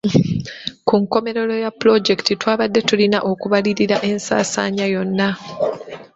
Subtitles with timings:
[0.87, 5.29] Ku nkomerero ya pulojekiti twabadde tulina okubalirira ensaasaanya yonna.